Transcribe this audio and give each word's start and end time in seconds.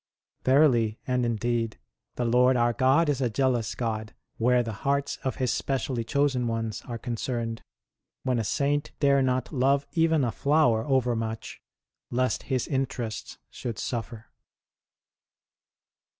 Verily 0.43 0.97
and 1.05 1.23
indeed 1.27 1.77
the 2.15 2.25
Lord 2.25 2.57
our 2.57 2.73
God 2.73 3.07
is 3.07 3.21
a 3.21 3.29
jealous 3.29 3.75
God 3.75 4.15
where 4.39 4.63
the 4.63 4.73
hearts 4.81 5.17
of 5.23 5.35
His 5.35 5.53
specially 5.53 6.03
chosen 6.03 6.47
ones 6.47 6.81
are 6.87 6.97
concerned, 6.97 7.61
when 8.23 8.39
a 8.39 8.43
Saint 8.43 8.93
dare 8.99 9.21
not 9.21 9.53
love 9.53 9.85
even 9.93 10.23
a 10.23 10.31
flower 10.31 10.83
overmuch 10.87 11.61
lest 12.09 12.41
His 12.49 12.67
interests 12.67 13.37
should 13.51 13.77
suffer 13.77 14.25